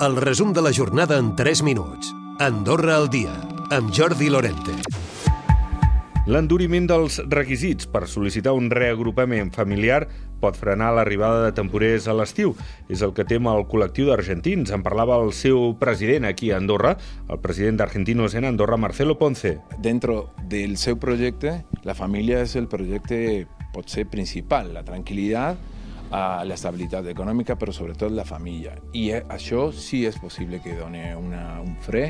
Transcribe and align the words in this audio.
El 0.00 0.16
resum 0.16 0.52
de 0.52 0.60
la 0.60 0.72
jornada 0.72 1.18
en 1.18 1.36
3 1.36 1.62
minuts. 1.62 2.12
Andorra 2.40 2.96
al 2.96 3.08
dia, 3.08 3.30
amb 3.70 3.92
Jordi 3.94 4.26
Lorente. 4.28 4.72
L'enduriment 6.26 6.88
dels 6.90 7.20
requisits 7.30 7.86
per 7.86 8.08
sol·licitar 8.10 8.56
un 8.58 8.72
reagrupament 8.74 9.52
familiar 9.54 10.00
pot 10.42 10.58
frenar 10.58 10.90
l'arribada 10.96 11.44
de 11.44 11.52
temporers 11.54 12.08
a 12.10 12.16
l'estiu. 12.18 12.56
És 12.90 13.04
el 13.06 13.14
que 13.14 13.22
tema 13.22 13.54
el 13.54 13.68
col·lectiu 13.70 14.10
d'argentins. 14.10 14.72
En 14.74 14.82
parlava 14.82 15.20
el 15.22 15.30
seu 15.30 15.76
president 15.78 16.26
aquí 16.26 16.50
a 16.50 16.58
Andorra, 16.58 16.96
el 17.30 17.38
president 17.38 17.78
d'Argentinos 17.78 18.34
en 18.34 18.48
Andorra, 18.50 18.76
Marcelo 18.76 19.14
Ponce. 19.16 19.60
Dentro 19.78 20.34
del 20.50 20.76
seu 20.76 20.98
projecte, 20.98 21.60
la 21.84 21.94
família 21.94 22.42
és 22.42 22.56
el 22.58 22.66
projecte 22.66 23.46
pot 23.72 23.86
ser 23.86 24.08
principal, 24.10 24.74
la 24.74 24.82
tranquil·litat, 24.82 25.70
la 26.14 26.54
estabilitat 26.54 27.08
econòmica, 27.10 27.56
però 27.58 27.74
sobretot 27.74 28.12
la 28.14 28.26
família. 28.28 28.76
I 28.94 29.08
això 29.18 29.68
sí 29.74 30.04
és 30.06 30.18
possible 30.22 30.60
que 30.62 30.76
doni 30.78 31.04
una, 31.18 31.60
un 31.64 31.74
fre 31.82 32.08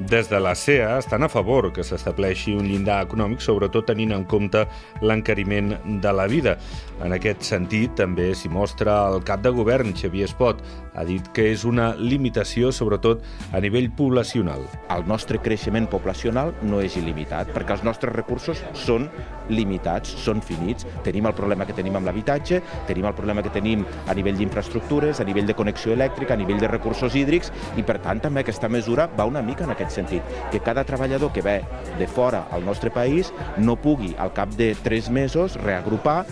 des 0.00 0.28
de 0.28 0.40
la 0.40 0.54
CEA 0.54 0.98
estan 0.98 1.22
a 1.22 1.28
favor 1.28 1.72
que 1.72 1.84
s'estableixi 1.86 2.54
un 2.58 2.66
llindar 2.66 3.00
econòmic, 3.06 3.42
sobretot 3.44 3.86
tenint 3.86 4.14
en 4.16 4.24
compte 4.26 4.64
l'encariment 5.02 5.74
de 6.02 6.12
la 6.12 6.26
vida. 6.26 6.56
En 7.04 7.14
aquest 7.14 7.42
sentit, 7.46 7.94
també 7.98 8.32
s'hi 8.34 8.50
mostra 8.50 8.96
el 9.10 9.22
cap 9.26 9.42
de 9.42 9.50
govern, 9.54 9.94
Xavier 9.94 10.28
Espot, 10.28 10.62
ha 10.94 11.04
dit 11.06 11.26
que 11.34 11.48
és 11.50 11.64
una 11.66 11.92
limitació, 11.98 12.70
sobretot 12.72 13.22
a 13.52 13.60
nivell 13.62 13.90
poblacional. 13.90 14.62
El 14.94 15.06
nostre 15.10 15.40
creixement 15.42 15.88
poblacional 15.90 16.54
no 16.62 16.80
és 16.82 16.96
il·limitat, 16.98 17.50
perquè 17.54 17.74
els 17.78 17.86
nostres 17.86 18.14
recursos 18.14 18.62
són 18.78 19.08
limitats, 19.50 20.14
són 20.24 20.40
finits. 20.42 20.86
Tenim 21.04 21.26
el 21.26 21.34
problema 21.36 21.66
que 21.66 21.74
tenim 21.76 21.98
amb 21.98 22.08
l'habitatge, 22.08 22.62
tenim 22.88 23.08
el 23.10 23.16
problema 23.18 23.42
que 23.42 23.52
tenim 23.54 23.84
a 24.06 24.14
nivell 24.14 24.38
d'infraestructures, 24.38 25.20
a 25.20 25.26
nivell 25.28 25.50
de 25.50 25.58
connexió 25.58 25.92
elèctrica, 25.92 26.34
a 26.34 26.40
nivell 26.40 26.62
de 26.62 26.70
recursos 26.70 27.14
hídrics, 27.14 27.52
i 27.76 27.82
per 27.82 27.98
tant 28.04 28.22
també 28.22 28.44
aquesta 28.44 28.70
mesura 28.70 29.08
va 29.18 29.26
una 29.28 29.42
mica 29.42 29.66
en 29.66 29.74
aquest 29.74 29.83
sentit, 29.92 30.22
que 30.52 30.60
cada 30.60 30.84
treballador 30.84 31.32
que 31.32 31.42
ve 31.42 31.60
de 31.98 32.06
fora 32.06 32.46
al 32.50 32.64
nostre 32.64 32.90
país 32.90 33.32
no 33.58 33.76
pugui 33.76 34.14
al 34.18 34.32
cap 34.32 34.54
de 34.56 34.74
tres 34.82 35.10
mesos 35.10 35.58
reagrupar 35.60 36.24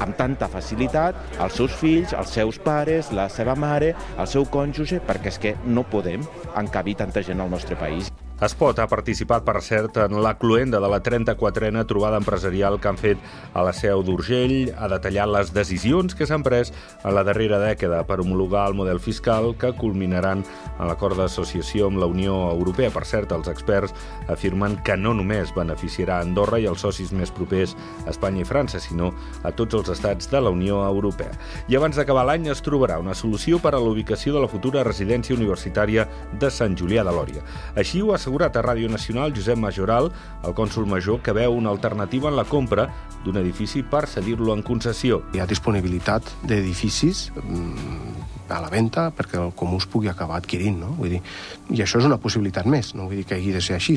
amb 0.00 0.16
tanta 0.16 0.48
facilitat 0.48 1.18
els 1.42 1.58
seus 1.60 1.74
fills, 1.76 2.14
els 2.16 2.32
seus 2.32 2.58
pares, 2.62 3.12
la 3.12 3.28
seva 3.28 3.56
mare, 3.58 3.92
el 4.16 4.30
seu 4.30 4.46
cònjuge, 4.46 5.02
perquè 5.06 5.34
és 5.34 5.38
que 5.42 5.54
no 5.66 5.84
podem 5.84 6.24
encabir 6.56 6.96
tanta 7.02 7.24
gent 7.26 7.40
al 7.40 7.52
nostre 7.52 7.76
país. 7.76 8.10
Espot 8.40 8.78
ha 8.80 8.86
participat, 8.88 9.42
per 9.44 9.60
cert, 9.60 9.98
en 10.00 10.14
la 10.24 10.32
cluenda 10.40 10.78
de 10.80 10.88
la 10.88 11.02
34a 11.04 11.82
trobada 11.84 12.16
empresarial 12.16 12.78
que 12.80 12.88
han 12.88 12.96
fet 12.96 13.18
a 13.52 13.60
la 13.60 13.74
seu 13.76 14.00
d'Urgell. 14.00 14.70
Ha 14.80 14.86
detallat 14.88 15.28
les 15.28 15.50
decisions 15.52 16.16
que 16.16 16.24
s'han 16.24 16.40
pres 16.40 16.70
en 17.04 17.12
la 17.12 17.20
darrera 17.28 17.58
dècada 17.60 17.98
per 18.08 18.16
homologar 18.22 18.62
el 18.70 18.78
model 18.78 18.96
fiscal 18.96 19.52
que 19.60 19.74
culminaran 19.76 20.40
en 20.40 20.88
l'acord 20.88 21.20
d'associació 21.20 21.90
amb 21.90 22.00
la 22.00 22.08
Unió 22.08 22.38
Europea. 22.54 22.88
Per 22.94 23.02
cert, 23.04 23.34
els 23.36 23.50
experts 23.52 23.92
afirmen 24.32 24.78
que 24.88 24.96
no 24.96 25.12
només 25.12 25.52
beneficiarà 25.52 26.22
Andorra 26.24 26.62
i 26.64 26.70
els 26.70 26.80
socis 26.80 27.12
més 27.12 27.28
propers 27.28 27.76
a 28.06 28.14
Espanya 28.14 28.40
i 28.40 28.48
França, 28.48 28.80
sinó 28.80 29.12
a 29.44 29.52
tots 29.52 29.76
els 29.82 29.92
estats 29.98 30.32
de 30.32 30.40
la 30.40 30.54
Unió 30.56 30.80
Europea. 30.86 31.36
I 31.68 31.76
abans 31.76 32.00
d'acabar 32.00 32.24
l'any 32.24 32.48
es 32.48 32.64
trobarà 32.64 32.96
una 33.04 33.12
solució 33.12 33.60
per 33.60 33.74
a 33.74 33.84
la 33.84 33.92
ubicació 33.92 34.32
de 34.32 34.40
la 34.40 34.48
futura 34.48 34.88
residència 34.88 35.36
universitària 35.36 36.08
de 36.40 36.48
Sant 36.48 36.80
Julià 36.80 37.04
de 37.04 37.12
Lòria. 37.12 37.44
Així 37.76 38.00
ho 38.00 38.14
ha 38.16 38.22
assegurat 38.30 38.56
a 38.56 38.62
Ràdio 38.62 38.88
Nacional 38.88 39.32
Josep 39.34 39.58
Majoral, 39.58 40.12
el 40.46 40.54
cònsul 40.54 40.86
major, 40.86 41.18
que 41.18 41.34
veu 41.34 41.56
una 41.58 41.72
alternativa 41.74 42.30
en 42.30 42.36
la 42.38 42.44
compra 42.46 42.86
d'un 43.24 43.40
edifici 43.42 43.82
per 43.82 44.06
cedir-lo 44.06 44.54
en 44.54 44.62
concessió. 44.62 45.24
Hi 45.34 45.42
ha 45.42 45.48
disponibilitat 45.50 46.30
d'edificis 46.46 47.32
mm, 47.34 48.09
a 48.58 48.64
la 48.64 48.70
venda 48.72 49.08
perquè 49.16 49.38
el 49.40 49.52
comú 49.56 49.78
es 49.80 49.86
pugui 49.90 50.10
acabar 50.10 50.40
adquirint, 50.40 50.80
no? 50.80 50.94
Vull 50.98 51.16
dir, 51.16 51.22
I 51.70 51.84
això 51.84 52.00
és 52.00 52.08
una 52.08 52.18
possibilitat 52.18 52.66
més, 52.66 52.94
no 52.94 53.06
vull 53.08 53.20
dir 53.20 53.26
que 53.28 53.38
hagi 53.38 53.52
de 53.54 53.62
ser 53.64 53.76
així, 53.78 53.96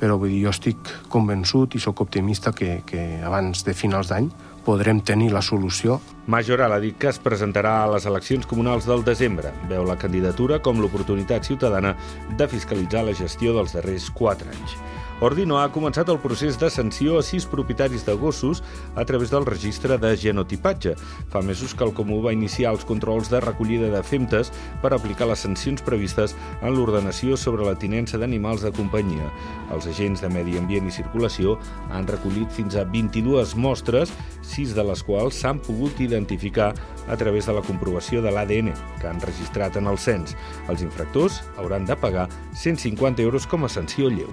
però 0.00 0.16
vull 0.18 0.32
dir, 0.32 0.42
jo 0.46 0.54
estic 0.54 0.94
convençut 1.12 1.76
i 1.76 1.82
sóc 1.82 2.00
optimista 2.04 2.52
que, 2.52 2.80
que 2.86 3.20
abans 3.22 3.64
de 3.66 3.74
finals 3.76 4.10
d'any 4.10 4.30
podrem 4.64 5.00
tenir 5.02 5.32
la 5.32 5.42
solució. 5.42 5.98
Majoral 6.30 6.72
ha 6.72 6.80
dit 6.82 6.96
que 6.98 7.10
es 7.10 7.18
presentarà 7.22 7.80
a 7.82 7.90
les 7.90 8.06
eleccions 8.06 8.46
comunals 8.46 8.86
del 8.86 9.02
desembre. 9.04 9.50
Veu 9.70 9.84
la 9.86 9.98
candidatura 9.98 10.60
com 10.62 10.80
l'oportunitat 10.80 11.48
ciutadana 11.48 11.96
de 12.38 12.48
fiscalitzar 12.48 13.04
la 13.06 13.16
gestió 13.18 13.56
dels 13.56 13.74
darrers 13.74 14.10
quatre 14.14 14.50
anys. 14.54 14.76
Ordino 15.20 15.58
ha 15.60 15.68
començat 15.70 16.08
el 16.10 16.18
procés 16.18 16.56
de 16.58 16.70
sanció 16.70 17.18
a 17.18 17.22
sis 17.22 17.44
propietaris 17.46 18.06
de 18.06 18.14
gossos 18.18 18.62
a 18.96 19.04
través 19.04 19.30
del 19.30 19.46
registre 19.46 19.98
de 19.98 20.16
genotipatge. 20.16 20.94
Fa 21.30 21.42
mesos 21.42 21.74
que 21.74 21.84
el 21.84 21.92
Comú 21.94 22.20
va 22.24 22.32
iniciar 22.32 22.72
els 22.72 22.84
controls 22.84 23.30
de 23.30 23.40
recollida 23.40 23.90
de 23.92 24.02
femtes 24.02 24.50
per 24.82 24.92
aplicar 24.94 25.28
les 25.30 25.44
sancions 25.46 25.82
previstes 25.82 26.34
en 26.60 26.74
l'ordenació 26.74 27.36
sobre 27.36 27.66
la 27.66 27.76
tinença 27.78 28.18
d'animals 28.18 28.66
de 28.66 28.72
companyia. 28.74 29.30
Els 29.72 29.86
agents 29.86 30.22
de 30.22 30.30
Medi 30.32 30.58
Ambient 30.58 30.90
i 30.90 30.94
Circulació 30.94 31.58
han 31.90 32.08
recollit 32.10 32.50
fins 32.50 32.74
a 32.74 32.84
22 32.84 33.54
mostres, 33.54 34.10
sis 34.42 34.74
de 34.74 34.84
les 34.86 35.04
quals 35.06 35.38
s'han 35.38 35.62
pogut 35.62 36.00
identificar 36.02 36.72
a 37.08 37.16
través 37.16 37.46
de 37.46 37.54
la 37.54 37.62
comprovació 37.62 38.22
de 38.22 38.32
l'ADN 38.34 38.72
que 39.00 39.10
han 39.10 39.22
registrat 39.22 39.78
en 39.78 39.86
el 39.86 39.98
cens. 39.98 40.36
Els 40.68 40.82
infractors 40.82 41.42
hauran 41.56 41.86
de 41.86 41.96
pagar 41.96 42.28
150 42.54 43.22
euros 43.22 43.46
com 43.46 43.64
a 43.64 43.70
sanció 43.70 44.10
lleu. 44.10 44.32